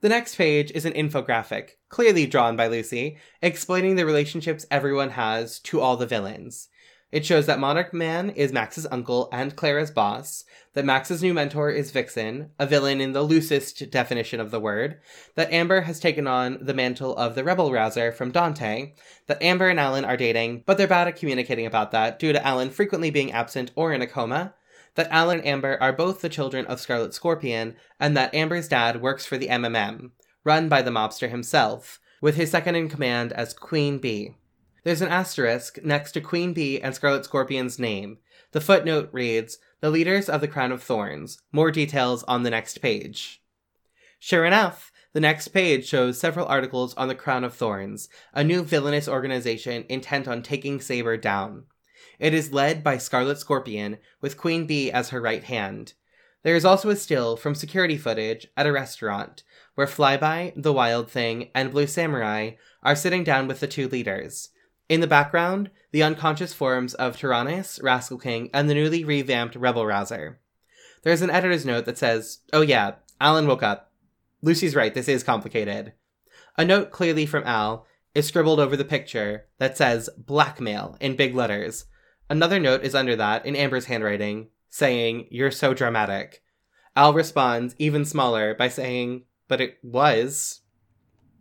The 0.00 0.08
next 0.08 0.36
page 0.36 0.70
is 0.70 0.84
an 0.84 0.92
infographic, 0.92 1.70
clearly 1.88 2.26
drawn 2.26 2.56
by 2.56 2.68
Lucy, 2.68 3.16
explaining 3.42 3.96
the 3.96 4.06
relationships 4.06 4.64
everyone 4.70 5.10
has 5.10 5.58
to 5.60 5.80
all 5.80 5.96
the 5.96 6.06
villains. 6.06 6.68
It 7.14 7.24
shows 7.24 7.46
that 7.46 7.60
Monarch 7.60 7.94
Man 7.94 8.30
is 8.30 8.52
Max's 8.52 8.88
uncle 8.90 9.28
and 9.30 9.54
Clara's 9.54 9.92
boss, 9.92 10.44
that 10.72 10.84
Max's 10.84 11.22
new 11.22 11.32
mentor 11.32 11.70
is 11.70 11.92
Vixen, 11.92 12.50
a 12.58 12.66
villain 12.66 13.00
in 13.00 13.12
the 13.12 13.22
loosest 13.22 13.88
definition 13.88 14.40
of 14.40 14.50
the 14.50 14.58
word, 14.58 14.98
that 15.36 15.52
Amber 15.52 15.82
has 15.82 16.00
taken 16.00 16.26
on 16.26 16.58
the 16.60 16.74
mantle 16.74 17.14
of 17.14 17.36
the 17.36 17.44
rebel 17.44 17.70
rouser 17.70 18.10
from 18.10 18.32
Dante, 18.32 18.94
that 19.28 19.40
Amber 19.40 19.68
and 19.68 19.78
Alan 19.78 20.04
are 20.04 20.16
dating, 20.16 20.64
but 20.66 20.76
they're 20.76 20.88
bad 20.88 21.06
at 21.06 21.14
communicating 21.14 21.66
about 21.66 21.92
that 21.92 22.18
due 22.18 22.32
to 22.32 22.44
Alan 22.44 22.70
frequently 22.70 23.12
being 23.12 23.30
absent 23.30 23.70
or 23.76 23.92
in 23.92 24.02
a 24.02 24.08
coma, 24.08 24.52
that 24.96 25.06
Alan 25.12 25.38
and 25.38 25.46
Amber 25.46 25.78
are 25.80 25.92
both 25.92 26.20
the 26.20 26.28
children 26.28 26.66
of 26.66 26.80
Scarlet 26.80 27.14
Scorpion, 27.14 27.76
and 28.00 28.16
that 28.16 28.34
Amber's 28.34 28.66
dad 28.66 29.00
works 29.00 29.24
for 29.24 29.38
the 29.38 29.46
MMM, 29.46 30.10
run 30.42 30.68
by 30.68 30.82
the 30.82 30.90
mobster 30.90 31.30
himself, 31.30 32.00
with 32.20 32.34
his 32.34 32.50
second 32.50 32.74
in 32.74 32.88
command 32.88 33.32
as 33.32 33.54
Queen 33.54 33.98
Bee. 33.98 34.34
There's 34.84 35.00
an 35.00 35.08
asterisk 35.08 35.82
next 35.82 36.12
to 36.12 36.20
Queen 36.20 36.52
Bee 36.52 36.78
and 36.78 36.94
Scarlet 36.94 37.24
Scorpion's 37.24 37.78
name. 37.78 38.18
The 38.52 38.60
footnote 38.60 39.08
reads, 39.12 39.58
The 39.80 39.88
leaders 39.88 40.28
of 40.28 40.42
the 40.42 40.48
Crown 40.48 40.72
of 40.72 40.82
Thorns. 40.82 41.40
More 41.52 41.70
details 41.70 42.22
on 42.24 42.42
the 42.42 42.50
next 42.50 42.82
page. 42.82 43.42
Sure 44.18 44.44
enough, 44.44 44.92
the 45.14 45.20
next 45.20 45.48
page 45.48 45.86
shows 45.86 46.20
several 46.20 46.46
articles 46.46 46.92
on 46.96 47.08
the 47.08 47.14
Crown 47.14 47.44
of 47.44 47.54
Thorns, 47.54 48.10
a 48.34 48.44
new 48.44 48.62
villainous 48.62 49.08
organization 49.08 49.86
intent 49.88 50.28
on 50.28 50.42
taking 50.42 50.82
Saber 50.82 51.16
down. 51.16 51.64
It 52.18 52.34
is 52.34 52.52
led 52.52 52.84
by 52.84 52.98
Scarlet 52.98 53.38
Scorpion, 53.38 53.96
with 54.20 54.36
Queen 54.36 54.66
Bee 54.66 54.92
as 54.92 55.08
her 55.10 55.20
right 55.20 55.44
hand. 55.44 55.94
There 56.42 56.56
is 56.56 56.66
also 56.66 56.90
a 56.90 56.96
still 56.96 57.38
from 57.38 57.54
security 57.54 57.96
footage 57.96 58.48
at 58.54 58.66
a 58.66 58.72
restaurant, 58.72 59.44
where 59.76 59.86
Flyby, 59.86 60.52
the 60.54 60.74
Wild 60.74 61.10
Thing, 61.10 61.48
and 61.54 61.70
Blue 61.70 61.86
Samurai 61.86 62.50
are 62.82 62.94
sitting 62.94 63.24
down 63.24 63.48
with 63.48 63.60
the 63.60 63.66
two 63.66 63.88
leaders. 63.88 64.50
In 64.88 65.00
the 65.00 65.06
background, 65.06 65.70
the 65.92 66.02
unconscious 66.02 66.52
forms 66.52 66.94
of 66.94 67.16
Tyrannus, 67.16 67.80
Rascal 67.82 68.18
King, 68.18 68.50
and 68.52 68.68
the 68.68 68.74
newly 68.74 69.04
revamped 69.04 69.56
Rebel 69.56 69.86
Rouser. 69.86 70.40
There's 71.02 71.22
an 71.22 71.30
editor's 71.30 71.64
note 71.64 71.86
that 71.86 71.98
says, 71.98 72.40
Oh 72.52 72.60
yeah, 72.60 72.96
Alan 73.20 73.46
woke 73.46 73.62
up. 73.62 73.92
Lucy's 74.42 74.74
right, 74.74 74.92
this 74.92 75.08
is 75.08 75.22
complicated. 75.22 75.94
A 76.58 76.64
note 76.64 76.90
clearly 76.90 77.26
from 77.26 77.44
Al 77.44 77.86
is 78.14 78.26
scribbled 78.26 78.60
over 78.60 78.76
the 78.76 78.84
picture 78.84 79.46
that 79.58 79.76
says 79.76 80.10
blackmail 80.18 80.96
in 81.00 81.16
big 81.16 81.34
letters. 81.34 81.86
Another 82.28 82.60
note 82.60 82.82
is 82.84 82.94
under 82.94 83.16
that 83.16 83.44
in 83.44 83.56
Amber's 83.56 83.86
handwriting, 83.86 84.48
saying, 84.68 85.28
You're 85.30 85.50
so 85.50 85.74
dramatic. 85.74 86.42
Al 86.96 87.12
responds, 87.12 87.74
even 87.78 88.04
smaller, 88.04 88.54
by 88.54 88.68
saying, 88.68 89.24
But 89.48 89.60
it 89.60 89.78
was. 89.82 90.60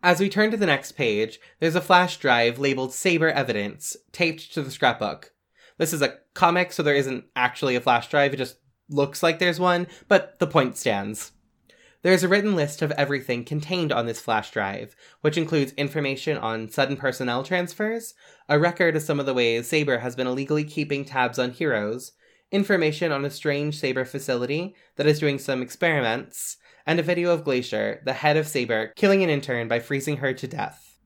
As 0.03 0.19
we 0.19 0.27
turn 0.27 0.51
to 0.51 0.57
the 0.57 0.65
next 0.65 0.91
page, 0.91 1.39
there's 1.62 1.75
a 1.75 1.81
flash 1.81 2.17
drive 2.17 2.60
labeled 2.60 2.91
Saber 2.91 3.29
Evidence, 3.29 3.95
taped 4.12 4.53
to 4.53 4.62
the 4.62 4.69
scrapbook. 4.69 5.31
This 5.77 5.93
is 5.93 6.01
a 6.01 6.15
comic, 6.33 6.74
so 6.74 6.83
there 6.83 6.93
isn't 6.93 7.24
actually 7.38 7.77
a 7.77 7.81
flash 7.81 8.10
drive, 8.10 8.33
it 8.33 8.38
just 8.38 8.57
looks 8.89 9.24
like 9.24 9.39
there's 9.39 9.62
one, 9.62 9.88
but 10.10 10.39
the 10.39 10.45
point 10.45 10.75
stands. 10.75 11.31
There 12.01 12.12
is 12.12 12.22
a 12.22 12.27
written 12.27 12.53
list 12.53 12.81
of 12.81 12.91
everything 12.91 13.45
contained 13.45 13.93
on 13.93 14.05
this 14.05 14.19
flash 14.19 14.51
drive, 14.51 14.93
which 15.22 15.38
includes 15.38 15.72
information 15.77 16.38
on 16.38 16.69
sudden 16.69 16.98
personnel 16.98 17.43
transfers, 17.43 18.13
a 18.50 18.60
record 18.60 18.98
of 18.98 19.03
some 19.03 19.22
of 19.22 19.25
the 19.25 19.33
ways 19.33 19.69
Saber 19.69 20.00
has 20.00 20.17
been 20.17 20.27
illegally 20.27 20.65
keeping 20.65 21.05
tabs 21.05 21.39
on 21.39 21.51
heroes, 21.51 22.12
information 22.51 23.13
on 23.13 23.24
a 23.24 23.29
strange 23.29 23.79
Saber 23.79 24.03
facility 24.03 24.75
that 24.98 25.07
is 25.07 25.19
doing 25.19 25.39
some 25.39 25.62
experiments, 25.62 26.57
and 26.85 26.99
a 26.99 27.03
video 27.03 27.31
of 27.31 27.43
Glacier, 27.43 28.01
the 28.05 28.13
head 28.13 28.37
of 28.37 28.47
Saber, 28.47 28.93
killing 28.95 29.23
an 29.23 29.29
intern 29.29 29.67
by 29.67 29.79
freezing 29.79 30.17
her 30.17 30.33
to 30.33 30.47
death. 30.47 30.97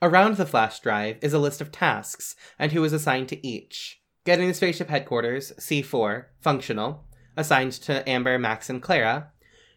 Around 0.00 0.36
the 0.36 0.46
flash 0.46 0.78
drive 0.80 1.18
is 1.22 1.32
a 1.32 1.38
list 1.38 1.60
of 1.60 1.72
tasks 1.72 2.36
and 2.58 2.72
who 2.72 2.84
is 2.84 2.92
assigned 2.92 3.28
to 3.30 3.46
each. 3.46 4.00
Getting 4.24 4.46
the 4.48 4.54
spaceship 4.54 4.88
headquarters, 4.88 5.52
C4, 5.58 6.26
functional, 6.40 7.04
assigned 7.36 7.72
to 7.72 8.08
Amber, 8.08 8.38
Max, 8.38 8.68
and 8.68 8.82
Clara. 8.82 9.32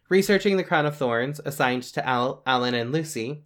Researching 0.09 0.57
the 0.57 0.63
Crown 0.63 0.85
of 0.85 0.97
Thorns, 0.97 1.39
assigned 1.45 1.83
to 1.83 2.05
Al, 2.07 2.43
Alan, 2.45 2.73
and 2.73 2.91
Lucy. 2.91 3.45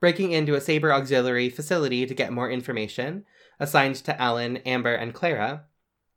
Breaking 0.00 0.32
into 0.32 0.54
a 0.54 0.60
Saber 0.60 0.92
auxiliary 0.92 1.50
facility 1.50 2.06
to 2.06 2.14
get 2.14 2.32
more 2.32 2.50
information, 2.50 3.24
assigned 3.60 3.96
to 3.96 4.20
Alan, 4.20 4.58
Amber, 4.58 4.94
and 4.94 5.12
Clara. 5.12 5.64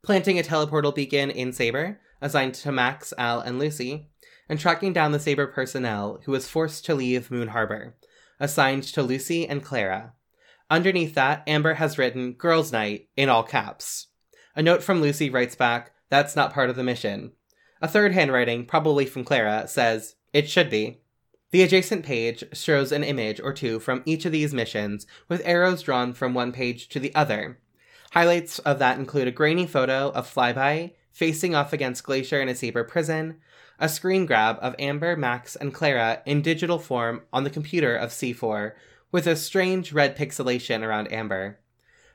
Planting 0.02 0.38
a 0.38 0.42
teleportal 0.42 0.94
beacon 0.94 1.30
in 1.30 1.52
Saber, 1.52 2.00
assigned 2.20 2.54
to 2.54 2.72
Max, 2.72 3.12
Al, 3.18 3.40
and 3.40 3.58
Lucy. 3.58 4.08
And 4.48 4.58
tracking 4.58 4.92
down 4.92 5.12
the 5.12 5.20
Saber 5.20 5.46
personnel 5.46 6.20
who 6.24 6.32
was 6.32 6.48
forced 6.48 6.84
to 6.86 6.94
leave 6.94 7.30
Moon 7.30 7.48
Harbor, 7.48 7.94
assigned 8.38 8.82
to 8.84 9.02
Lucy 9.02 9.46
and 9.46 9.62
Clara. 9.62 10.12
Underneath 10.70 11.14
that, 11.14 11.42
Amber 11.46 11.74
has 11.74 11.98
written 11.98 12.32
Girls' 12.32 12.72
Night 12.72 13.08
in 13.16 13.28
all 13.28 13.42
caps. 13.42 14.08
A 14.56 14.62
note 14.62 14.82
from 14.82 15.00
Lucy 15.00 15.30
writes 15.30 15.54
back, 15.54 15.92
That's 16.08 16.36
not 16.36 16.52
part 16.52 16.70
of 16.70 16.76
the 16.76 16.82
mission. 16.82 17.32
A 17.80 17.88
third 17.88 18.12
handwriting, 18.12 18.64
probably 18.66 19.06
from 19.06 19.24
Clara, 19.24 19.66
says, 19.68 20.16
It 20.32 20.48
should 20.48 20.70
be. 20.70 21.00
The 21.50 21.62
adjacent 21.62 22.04
page 22.04 22.44
shows 22.54 22.92
an 22.92 23.04
image 23.04 23.38
or 23.38 23.52
two 23.52 23.78
from 23.78 24.02
each 24.06 24.24
of 24.24 24.32
these 24.32 24.54
missions, 24.54 25.06
with 25.28 25.42
arrows 25.44 25.82
drawn 25.82 26.14
from 26.14 26.32
one 26.32 26.52
page 26.52 26.88
to 26.88 26.98
the 26.98 27.14
other. 27.14 27.58
Highlights 28.12 28.58
of 28.60 28.78
that 28.78 28.98
include 28.98 29.28
a 29.28 29.32
grainy 29.32 29.66
photo 29.66 30.10
of 30.10 30.32
Flyby 30.32 30.92
facing 31.12 31.54
off 31.54 31.72
against 31.72 32.04
Glacier 32.04 32.40
in 32.40 32.48
a 32.48 32.54
Saber 32.54 32.84
prison, 32.84 33.38
a 33.78 33.88
screen 33.88 34.26
grab 34.26 34.58
of 34.60 34.74
Amber, 34.78 35.16
Max, 35.16 35.56
and 35.56 35.72
Clara 35.74 36.22
in 36.26 36.42
digital 36.42 36.78
form 36.78 37.22
on 37.32 37.44
the 37.44 37.50
computer 37.50 37.96
of 37.96 38.10
C4, 38.10 38.72
with 39.10 39.26
a 39.26 39.36
strange 39.36 39.92
red 39.92 40.16
pixelation 40.16 40.82
around 40.82 41.12
Amber, 41.12 41.58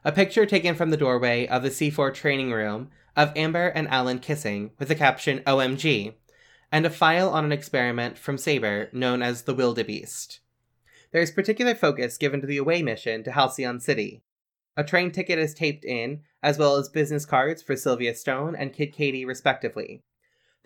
a 0.03 0.11
picture 0.11 0.45
taken 0.45 0.75
from 0.75 0.89
the 0.89 0.97
doorway 0.97 1.45
of 1.47 1.63
the 1.63 1.69
C4 1.69 2.13
training 2.13 2.51
room 2.51 2.89
of 3.15 3.31
Amber 3.35 3.67
and 3.67 3.87
Alan 3.89 4.19
kissing 4.19 4.71
with 4.79 4.87
the 4.87 4.95
caption 4.95 5.39
OMG, 5.39 6.13
and 6.71 6.85
a 6.85 6.89
file 6.89 7.29
on 7.29 7.45
an 7.45 7.51
experiment 7.51 8.17
from 8.17 8.37
Saber 8.37 8.89
known 8.93 9.21
as 9.21 9.43
the 9.43 9.53
Wildebeest. 9.53 10.39
There 11.11 11.21
is 11.21 11.31
particular 11.31 11.73
focus 11.73 12.17
given 12.17 12.41
to 12.41 12.47
the 12.47 12.57
away 12.57 12.81
mission 12.81 13.23
to 13.23 13.31
Halcyon 13.31 13.79
City. 13.79 14.21
A 14.75 14.83
train 14.83 15.11
ticket 15.11 15.39
is 15.39 15.53
taped 15.53 15.83
in, 15.83 16.21
as 16.43 16.57
well 16.57 16.75
as 16.75 16.89
business 16.89 17.25
cards 17.25 17.61
for 17.61 17.75
Sylvia 17.75 18.13
Stone 18.13 18.55
and 18.55 18.73
Kid 18.73 18.93
Katie, 18.93 19.25
respectively. 19.25 20.03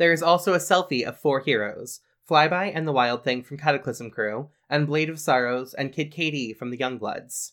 There 0.01 0.11
is 0.11 0.23
also 0.23 0.55
a 0.55 0.57
selfie 0.57 1.05
of 1.05 1.19
four 1.19 1.41
heroes 1.41 1.99
Flyby 2.27 2.71
and 2.73 2.87
the 2.87 2.91
Wild 2.91 3.23
Thing 3.23 3.43
from 3.43 3.59
Cataclysm 3.59 4.09
Crew, 4.09 4.49
and 4.67 4.87
Blade 4.87 5.11
of 5.11 5.19
Sorrows 5.19 5.75
and 5.75 5.93
Kid 5.93 6.09
Katie 6.09 6.55
from 6.55 6.71
the 6.71 6.77
Youngbloods. 6.79 7.51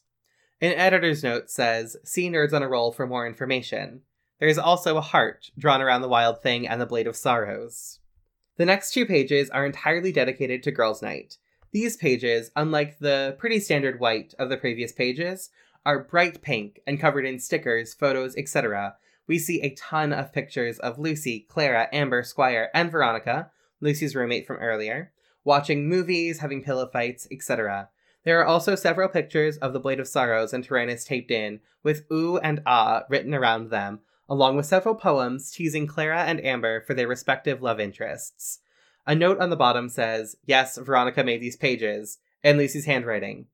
An 0.58 0.72
editor's 0.72 1.22
note 1.22 1.50
says, 1.50 1.98
see 2.04 2.30
nerds 2.30 2.54
on 2.54 2.62
a 2.62 2.68
roll 2.68 2.90
for 2.90 3.06
more 3.06 3.26
information. 3.26 4.00
There 4.38 4.48
is 4.48 4.56
also 4.56 4.96
a 4.96 5.02
heart 5.02 5.50
drawn 5.58 5.82
around 5.82 6.00
the 6.00 6.08
wild 6.08 6.40
thing 6.40 6.66
and 6.66 6.80
the 6.80 6.86
blade 6.86 7.06
of 7.06 7.16
sorrows. 7.16 7.98
The 8.56 8.64
next 8.64 8.94
two 8.94 9.04
pages 9.04 9.50
are 9.50 9.66
entirely 9.66 10.10
dedicated 10.10 10.62
to 10.62 10.72
Girls' 10.72 11.02
Night. 11.02 11.36
These 11.72 11.98
pages, 11.98 12.50
unlike 12.56 12.98
the 12.98 13.36
pretty 13.38 13.60
standard 13.60 14.00
white 14.00 14.32
of 14.38 14.48
the 14.48 14.56
previous 14.56 14.92
pages, 14.92 15.50
are 15.84 16.02
bright 16.02 16.40
pink 16.40 16.80
and 16.86 16.98
covered 16.98 17.26
in 17.26 17.40
stickers, 17.40 17.92
photos, 17.92 18.34
etc. 18.38 18.96
We 19.28 19.38
see 19.38 19.60
a 19.60 19.74
ton 19.74 20.12
of 20.12 20.32
pictures 20.32 20.78
of 20.78 20.98
Lucy, 20.98 21.46
Clara, 21.48 21.88
Amber, 21.92 22.22
Squire, 22.22 22.70
and 22.74 22.90
Veronica, 22.90 23.50
Lucy's 23.80 24.16
roommate 24.16 24.46
from 24.46 24.56
earlier, 24.56 25.12
watching 25.44 25.88
movies, 25.88 26.40
having 26.40 26.64
pillow 26.64 26.88
fights, 26.90 27.28
etc. 27.30 27.90
There 28.24 28.40
are 28.40 28.46
also 28.46 28.74
several 28.74 29.08
pictures 29.08 29.58
of 29.58 29.72
the 29.72 29.80
Blade 29.80 30.00
of 30.00 30.08
Sorrows 30.08 30.52
and 30.52 30.64
Tyrannus 30.64 31.04
taped 31.04 31.30
in, 31.30 31.60
with 31.82 32.10
ooh 32.10 32.38
and 32.38 32.62
ah 32.66 33.02
written 33.08 33.34
around 33.34 33.70
them, 33.70 34.00
along 34.28 34.56
with 34.56 34.66
several 34.66 34.94
poems 34.94 35.50
teasing 35.50 35.86
Clara 35.86 36.24
and 36.24 36.44
Amber 36.44 36.80
for 36.80 36.94
their 36.94 37.06
respective 37.06 37.62
love 37.62 37.78
interests. 37.78 38.60
A 39.06 39.14
note 39.14 39.38
on 39.40 39.50
the 39.50 39.56
bottom 39.56 39.88
says, 39.88 40.36
Yes, 40.44 40.76
Veronica 40.76 41.22
made 41.22 41.40
these 41.40 41.56
pages, 41.56 42.18
in 42.42 42.56
Lucy's 42.56 42.86
handwriting. 42.86 43.46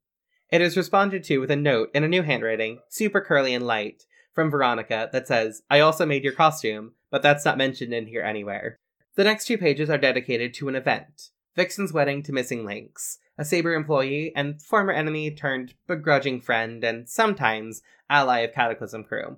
It 0.49 0.61
is 0.61 0.77
responded 0.77 1.23
to 1.25 1.39
with 1.39 1.51
a 1.51 1.55
note 1.55 1.89
in 1.93 2.03
a 2.03 2.09
new 2.09 2.21
handwriting, 2.21 2.79
super 2.87 3.19
curly 3.19 3.53
and 3.53 3.65
light, 3.65 4.05
from 4.35 4.51
Veronica 4.51 5.09
that 5.11 5.27
says, 5.27 5.63
I 5.71 5.79
also 5.79 6.05
made 6.05 6.23
your 6.23 6.33
costume, 6.33 6.91
but 7.09 7.23
that's 7.23 7.45
not 7.45 7.57
mentioned 7.57 7.93
in 7.93 8.05
here 8.05 8.21
anywhere. 8.21 8.77
The 9.15 9.23
next 9.23 9.45
two 9.45 9.57
pages 9.57 9.89
are 9.89 9.97
dedicated 9.97 10.53
to 10.55 10.67
an 10.67 10.75
event 10.75 11.29
Vixen's 11.55 11.93
wedding 11.93 12.21
to 12.23 12.33
Missing 12.33 12.65
Lynx, 12.65 13.19
a 13.37 13.45
Saber 13.45 13.73
employee 13.73 14.33
and 14.35 14.61
former 14.61 14.91
enemy 14.91 15.31
turned 15.31 15.73
begrudging 15.87 16.41
friend 16.41 16.83
and 16.83 17.07
sometimes 17.07 17.81
ally 18.09 18.39
of 18.39 18.53
Cataclysm 18.53 19.05
crew. 19.05 19.37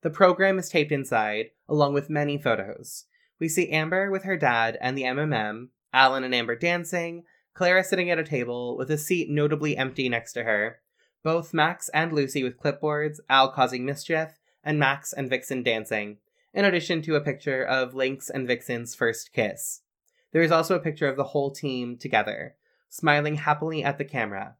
The 0.00 0.08
program 0.08 0.58
is 0.58 0.70
taped 0.70 0.92
inside, 0.92 1.50
along 1.68 1.92
with 1.92 2.08
many 2.08 2.38
photos. 2.38 3.04
We 3.38 3.48
see 3.48 3.68
Amber 3.68 4.10
with 4.10 4.24
her 4.24 4.38
dad 4.38 4.78
and 4.80 4.96
the 4.96 5.02
MMM, 5.02 5.68
Alan 5.92 6.24
and 6.24 6.34
Amber 6.34 6.56
dancing, 6.56 7.24
Clara 7.52 7.84
sitting 7.84 8.10
at 8.10 8.18
a 8.18 8.24
table 8.24 8.78
with 8.78 8.90
a 8.90 8.96
seat 8.96 9.28
notably 9.28 9.76
empty 9.76 10.08
next 10.08 10.32
to 10.34 10.44
her, 10.44 10.80
both 11.22 11.52
Max 11.52 11.90
and 11.90 12.12
Lucy 12.12 12.42
with 12.42 12.58
clipboards, 12.58 13.18
Al 13.28 13.50
causing 13.50 13.84
mischief, 13.84 14.37
and 14.64 14.78
Max 14.78 15.12
and 15.12 15.28
Vixen 15.28 15.62
dancing, 15.62 16.18
in 16.52 16.64
addition 16.64 17.02
to 17.02 17.16
a 17.16 17.20
picture 17.20 17.64
of 17.64 17.94
Lynx 17.94 18.30
and 18.30 18.46
Vixen's 18.46 18.94
first 18.94 19.32
kiss. 19.32 19.82
There 20.32 20.42
is 20.42 20.50
also 20.50 20.74
a 20.74 20.80
picture 20.80 21.08
of 21.08 21.16
the 21.16 21.24
whole 21.24 21.50
team 21.50 21.96
together, 21.96 22.56
smiling 22.88 23.36
happily 23.36 23.82
at 23.82 23.98
the 23.98 24.04
camera. 24.04 24.56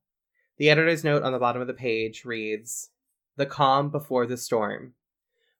The 0.57 0.71
editor's 0.71 1.05
note 1.05 1.23
on 1.23 1.33
the 1.33 1.39
bottom 1.39 1.61
of 1.61 1.69
the 1.69 1.75
page 1.75 2.25
reads 2.25 2.91
The 3.37 3.47
calm 3.47 3.91
before 3.91 4.27
the 4.27 4.37
storm. 4.37 4.95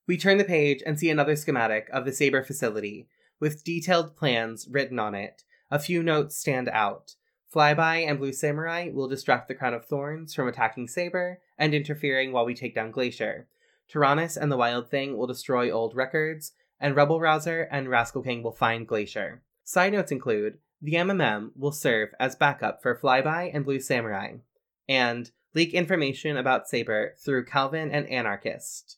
We 0.07 0.17
turn 0.17 0.37
the 0.37 0.43
page 0.43 0.81
and 0.85 0.99
see 0.99 1.09
another 1.09 1.35
schematic 1.35 1.87
of 1.91 2.05
the 2.05 2.11
Saber 2.11 2.43
facility, 2.43 3.07
with 3.39 3.63
detailed 3.63 4.15
plans 4.15 4.67
written 4.69 4.99
on 4.99 5.15
it. 5.15 5.43
A 5.71 5.79
few 5.79 6.01
notes 6.01 6.35
stand 6.35 6.67
out. 6.69 7.15
Flyby 7.53 8.07
and 8.07 8.19
Blue 8.19 8.33
Samurai 8.33 8.89
will 8.91 9.07
distract 9.07 9.47
the 9.47 9.55
Crown 9.55 9.73
of 9.73 9.85
Thorns 9.85 10.33
from 10.33 10.47
attacking 10.47 10.87
Saber 10.87 11.39
and 11.57 11.73
interfering 11.73 12.31
while 12.31 12.45
we 12.45 12.53
take 12.53 12.75
down 12.75 12.91
Glacier. 12.91 13.47
Tyrannus 13.91 14.37
and 14.37 14.51
the 14.51 14.57
Wild 14.57 14.89
Thing 14.89 15.17
will 15.17 15.27
destroy 15.27 15.71
old 15.71 15.95
records, 15.95 16.53
and 16.79 16.95
Rebel 16.95 17.19
Rouser 17.19 17.67
and 17.71 17.89
Rascal 17.89 18.21
King 18.21 18.43
will 18.43 18.51
find 18.51 18.87
Glacier. 18.87 19.41
Side 19.63 19.93
notes 19.93 20.11
include 20.11 20.59
the 20.81 20.93
MMM 20.93 21.51
will 21.55 21.71
serve 21.71 22.09
as 22.19 22.35
backup 22.35 22.81
for 22.81 22.95
Flyby 22.95 23.51
and 23.53 23.65
Blue 23.65 23.79
Samurai, 23.79 24.35
and 24.87 25.31
leak 25.53 25.73
information 25.73 26.37
about 26.37 26.69
Saber 26.69 27.15
through 27.17 27.45
Calvin 27.45 27.91
and 27.91 28.07
Anarchist. 28.07 28.97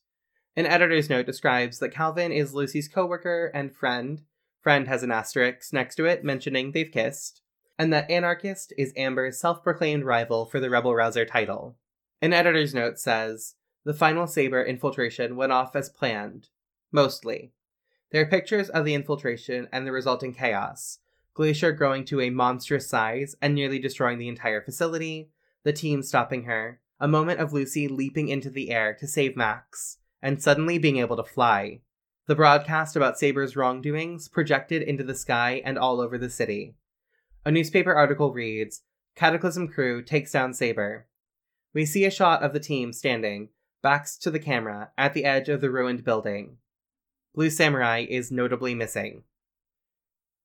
An 0.55 0.65
editor's 0.65 1.09
note 1.09 1.25
describes 1.25 1.79
that 1.79 1.93
Calvin 1.93 2.31
is 2.31 2.53
Lucy's 2.53 2.87
coworker 2.87 3.49
and 3.53 3.73
friend. 3.73 4.21
Friend 4.61 4.87
has 4.87 5.01
an 5.01 5.11
asterisk 5.11 5.73
next 5.73 5.95
to 5.95 6.05
it 6.05 6.23
mentioning 6.23 6.71
they've 6.71 6.91
kissed, 6.91 7.41
and 7.79 7.91
that 7.91 8.11
Anarchist 8.11 8.73
is 8.77 8.93
Amber's 8.95 9.39
self 9.39 9.63
proclaimed 9.63 10.03
rival 10.03 10.45
for 10.45 10.59
the 10.59 10.69
Rebel 10.69 10.93
Rouser 10.93 11.25
title. 11.25 11.77
An 12.21 12.33
editor's 12.33 12.75
note 12.75 12.99
says 12.99 13.55
The 13.83 13.93
final 13.93 14.27
Saber 14.27 14.63
infiltration 14.63 15.35
went 15.35 15.51
off 15.51 15.75
as 15.75 15.89
planned. 15.89 16.49
Mostly. 16.91 17.51
There 18.11 18.21
are 18.21 18.29
pictures 18.29 18.69
of 18.69 18.85
the 18.85 18.93
infiltration 18.93 19.67
and 19.71 19.87
the 19.87 19.91
resulting 19.91 20.33
chaos. 20.33 20.99
Glacier 21.33 21.71
growing 21.71 22.05
to 22.05 22.21
a 22.21 22.29
monstrous 22.29 22.87
size 22.87 23.35
and 23.41 23.55
nearly 23.55 23.79
destroying 23.79 24.19
the 24.19 24.27
entire 24.27 24.61
facility, 24.61 25.29
the 25.63 25.73
team 25.73 26.03
stopping 26.03 26.43
her, 26.43 26.79
a 26.99 27.07
moment 27.07 27.39
of 27.39 27.53
Lucy 27.53 27.87
leaping 27.87 28.27
into 28.27 28.49
the 28.49 28.69
air 28.69 28.93
to 28.99 29.07
save 29.07 29.35
Max, 29.35 29.97
and 30.21 30.41
suddenly 30.41 30.77
being 30.77 30.97
able 30.97 31.15
to 31.15 31.23
fly. 31.23 31.81
The 32.27 32.35
broadcast 32.35 32.95
about 32.95 33.17
Saber's 33.17 33.55
wrongdoings 33.55 34.27
projected 34.27 34.83
into 34.83 35.03
the 35.03 35.15
sky 35.15 35.61
and 35.65 35.79
all 35.79 35.99
over 35.99 36.17
the 36.17 36.29
city. 36.29 36.75
A 37.45 37.51
newspaper 37.51 37.93
article 37.93 38.31
reads 38.31 38.83
Cataclysm 39.15 39.69
crew 39.69 40.03
takes 40.03 40.31
down 40.31 40.53
Saber. 40.53 41.07
We 41.73 41.85
see 41.85 42.05
a 42.05 42.11
shot 42.11 42.43
of 42.43 42.53
the 42.53 42.59
team 42.59 42.93
standing, 42.93 43.49
backs 43.81 44.17
to 44.17 44.31
the 44.31 44.39
camera, 44.39 44.91
at 44.97 45.13
the 45.13 45.25
edge 45.25 45.49
of 45.49 45.61
the 45.61 45.71
ruined 45.71 46.03
building. 46.03 46.57
Blue 47.33 47.49
Samurai 47.49 48.05
is 48.09 48.31
notably 48.31 48.75
missing. 48.75 49.23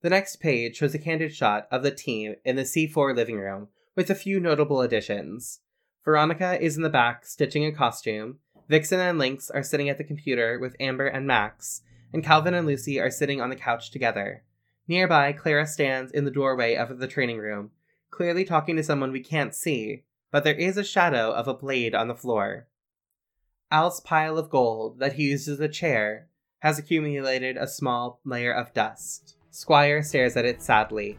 The 0.02 0.10
next 0.10 0.36
page 0.36 0.76
shows 0.76 0.94
a 0.94 0.98
candid 0.98 1.34
shot 1.34 1.66
of 1.70 1.82
the 1.82 1.90
team 1.90 2.36
in 2.44 2.56
the 2.56 2.62
C4 2.62 3.14
living 3.14 3.38
room 3.38 3.68
with 3.94 4.10
a 4.10 4.14
few 4.14 4.38
notable 4.38 4.80
additions. 4.80 5.60
Veronica 6.04 6.62
is 6.62 6.76
in 6.76 6.82
the 6.82 6.88
back 6.88 7.26
stitching 7.26 7.64
a 7.64 7.72
costume, 7.72 8.38
Vixen 8.68 8.98
and 8.98 9.18
Lynx 9.18 9.48
are 9.50 9.62
sitting 9.62 9.88
at 9.88 9.96
the 9.96 10.04
computer 10.04 10.58
with 10.58 10.76
Amber 10.80 11.06
and 11.06 11.26
Max, 11.26 11.82
and 12.12 12.24
Calvin 12.24 12.54
and 12.54 12.66
Lucy 12.66 13.00
are 13.00 13.10
sitting 13.10 13.40
on 13.40 13.50
the 13.50 13.56
couch 13.56 13.90
together. 13.90 14.42
Nearby, 14.88 15.32
Clara 15.32 15.66
stands 15.66 16.12
in 16.12 16.24
the 16.24 16.30
doorway 16.30 16.74
of 16.74 16.98
the 16.98 17.06
training 17.06 17.38
room, 17.38 17.70
clearly 18.10 18.44
talking 18.44 18.76
to 18.76 18.82
someone 18.82 19.12
we 19.12 19.20
can't 19.20 19.54
see, 19.54 20.04
but 20.32 20.42
there 20.42 20.54
is 20.54 20.76
a 20.76 20.84
shadow 20.84 21.32
of 21.32 21.46
a 21.46 21.54
blade 21.54 21.94
on 21.94 22.08
the 22.08 22.14
floor. 22.14 22.66
Al's 23.70 23.98
pile 23.98 24.38
of 24.38 24.48
gold 24.48 25.00
that 25.00 25.14
he 25.14 25.24
uses 25.24 25.54
as 25.54 25.60
a 25.60 25.68
chair 25.68 26.28
has 26.60 26.78
accumulated 26.78 27.56
a 27.56 27.66
small 27.66 28.20
layer 28.24 28.52
of 28.52 28.72
dust. 28.72 29.36
Squire 29.50 30.04
stares 30.04 30.36
at 30.36 30.44
it 30.44 30.62
sadly. 30.62 31.18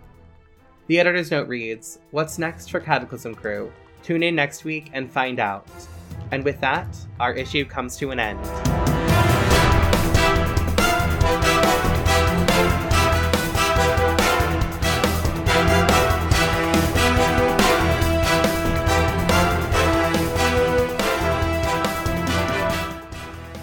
The 0.88 1.00
editor's 1.00 1.30
note 1.30 1.50
reads 1.50 2.00
What's 2.12 2.40
next 2.40 2.72
for 2.72 2.80
Cataclysm 2.80 3.36
Crew? 3.36 3.72
Tune 4.02 4.24
in 4.24 4.36
next 4.36 4.64
week 4.64 4.90
and 4.94 5.12
find 5.12 5.40
out. 5.40 5.68
And 6.32 6.44
with 6.46 6.62
that, 6.62 6.88
our 7.20 7.34
issue 7.34 7.66
comes 7.66 7.98
to 7.98 8.12
an 8.12 8.20
end. 8.20 8.67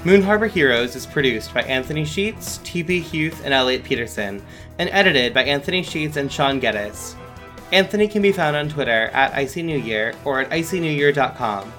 Moon 0.05 0.21
Harbor 0.21 0.49
Heroes 0.49 0.95
is 0.97 1.07
produced 1.07 1.55
by 1.55 1.63
Anthony 1.63 2.05
Sheets, 2.05 2.59
TP 2.59 3.03
Huth, 3.03 3.43
and 3.43 3.55
Elliot 3.55 3.85
Peterson, 3.85 4.45
and 4.79 4.91
edited 4.91 5.33
by 5.33 5.45
Anthony 5.45 5.83
Sheets 5.83 6.19
and 6.19 6.31
Sean 6.31 6.61
Geddes. 6.61 7.17
Anthony 7.73 8.07
can 8.07 8.21
be 8.21 8.31
found 8.31 8.55
on 8.55 8.69
Twitter 8.69 9.07
at 9.15 9.33
Icy 9.33 9.63
New 9.63 9.79
Year 9.79 10.15
or 10.27 10.41
at 10.41 10.51
icynewyear.com. 10.51 11.73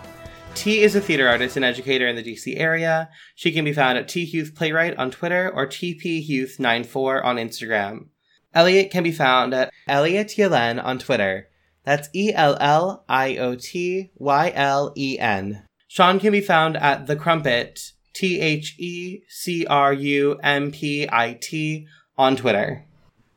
T 0.55 0.81
is 0.81 0.95
a 0.95 1.01
theater 1.01 1.27
artist 1.27 1.55
and 1.55 1.63
educator 1.63 2.07
in 2.07 2.15
the 2.15 2.23
DC 2.23 2.59
area. 2.59 3.09
She 3.35 3.51
can 3.51 3.63
be 3.63 3.73
found 3.73 3.99
at 3.99 4.07
T 4.07 4.25
Huth 4.25 4.55
Playwright 4.55 4.97
on 4.97 5.11
Twitter 5.11 5.51
or 5.53 5.67
TPHuth94 5.67 7.23
on 7.23 7.35
Instagram. 7.35 8.07
Elliot 8.55 8.89
can 8.89 9.03
be 9.03 9.11
found 9.11 9.53
at 9.53 9.71
Elliot 9.87 10.29
Ylen 10.35 10.83
on 10.83 10.97
Twitter. 10.97 11.49
That's 11.83 12.09
E 12.15 12.33
L 12.33 12.57
L 12.59 13.05
I 13.07 13.37
O 13.37 13.53
T 13.53 14.09
Y 14.15 14.51
L 14.55 14.93
E 14.97 15.19
N. 15.19 15.67
Sean 15.87 16.19
can 16.19 16.31
be 16.31 16.41
found 16.41 16.75
at 16.77 17.05
The 17.05 17.15
Crumpit, 17.15 17.91
T 18.15 18.39
H 18.39 18.75
E 18.79 19.21
C 19.27 19.67
R 19.67 19.93
U 19.93 20.39
M 20.41 20.71
P 20.71 21.07
I 21.11 21.33
T, 21.33 21.85
on 22.17 22.35
Twitter. 22.35 22.85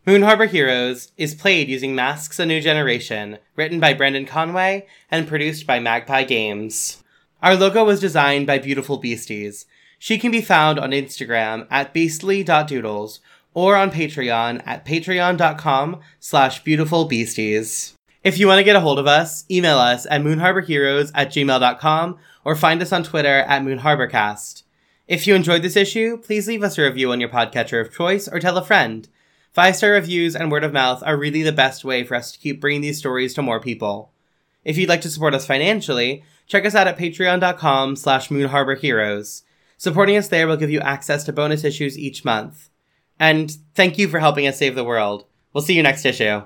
Moon 0.07 0.23
Harbor 0.23 0.47
Heroes 0.47 1.13
is 1.19 1.35
played 1.35 1.69
using 1.69 1.95
Masks 1.95 2.39
A 2.39 2.47
New 2.47 2.63
Generation, 2.63 3.39
written 3.57 3.81
by 3.81 3.93
Brendan 3.93 4.25
Conway 4.25 4.87
and 5.11 5.29
produced 5.29 5.67
by 5.67 5.79
Magpie 5.81 6.25
Games. 6.25 7.03
Our 7.43 7.57
logo 7.57 7.85
was 7.85 8.01
designed 8.01 8.47
by 8.47 8.59
Beautiful 8.59 8.99
Beasties. 8.99 9.67
She 9.99 10.17
can 10.17 10.31
be 10.31 10.41
found 10.41 10.79
on 10.79 10.93
Instagram 10.93 11.67
at 11.71 11.93
beastly.doodles 11.93 13.21
or 13.55 13.77
on 13.77 13.91
Patreon 13.91 14.63
at 14.65 14.87
patreon.com 14.87 16.01
slash 16.21 16.63
beautifulbeasties. 16.63 17.95
If 18.23 18.39
you 18.39 18.47
want 18.47 18.59
to 18.59 18.65
get 18.65 18.77
a 18.77 18.81
hold 18.81 18.99
of 18.99 19.07
us, 19.07 19.45
email 19.51 19.79
us 19.79 20.07
at 20.11 20.23
moonharborheroes 20.23 21.11
at 21.15 21.31
gmail.com 21.31 22.19
or 22.45 22.57
find 22.57 22.81
us 22.81 22.93
on 22.93 23.03
Twitter 23.03 23.41
at 23.41 23.63
moonharborcast. 23.63 24.63
If 25.09 25.27
you 25.27 25.35
enjoyed 25.35 25.63
this 25.63 25.75
issue, 25.75 26.19
please 26.19 26.47
leave 26.47 26.63
us 26.63 26.77
a 26.77 26.83
review 26.83 27.11
on 27.13 27.19
your 27.19 27.31
podcatcher 27.31 27.81
of 27.81 27.95
choice 27.95 28.29
or 28.29 28.39
tell 28.39 28.59
a 28.59 28.65
friend. 28.65 29.09
Five 29.53 29.75
star 29.75 29.93
reviews 29.93 30.37
and 30.37 30.53
word 30.53 30.65
of 30.65 30.75
mouth 30.75 31.03
are 31.03 31.17
really 31.17 31.43
the 31.43 31.51
best 31.51 31.83
way 31.83 32.05
for 32.05 32.15
us 32.15 32.31
to 32.31 32.39
keep 32.39 32.61
bringing 32.61 32.83
these 32.83 32.99
stories 32.99 33.33
to 33.35 33.43
more 33.43 33.59
people. 33.59 34.13
If 34.65 34.77
you'd 34.77 34.91
like 34.91 35.01
to 35.01 35.11
support 35.11 35.33
us 35.33 35.47
financially, 35.47 36.25
check 36.47 36.67
us 36.67 36.75
out 36.75 36.87
at 36.87 36.99
patreon.com 36.99 37.97
slash 37.97 38.29
moonharborheroes. 38.29 39.45
Supporting 39.79 40.19
us 40.19 40.29
there 40.29 40.47
will 40.47 40.59
give 40.59 40.71
you 40.71 40.81
access 40.81 41.25
to 41.25 41.33
bonus 41.33 41.65
issues 41.65 41.99
each 41.99 42.23
month. 42.23 42.69
And 43.19 43.51
thank 43.75 43.97
you 43.97 44.09
for 44.09 44.19
helping 44.19 44.47
us 44.47 44.59
save 44.59 44.75
the 44.75 44.85
world. 44.85 45.25
We'll 45.55 45.65
see 45.65 45.75
you 45.75 45.83
next 45.83 46.05
issue. 46.05 46.43